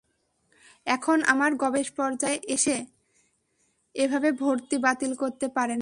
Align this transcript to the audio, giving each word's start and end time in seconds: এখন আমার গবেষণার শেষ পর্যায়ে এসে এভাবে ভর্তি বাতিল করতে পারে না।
এখন 0.85 1.17
আমার 1.23 1.51
গবেষণার 1.55 1.83
শেষ 1.83 1.89
পর্যায়ে 1.95 2.39
এসে 2.47 2.77
এভাবে 3.95 4.31
ভর্তি 4.31 4.77
বাতিল 4.77 5.11
করতে 5.15 5.47
পারে 5.47 5.73
না। 5.73 5.79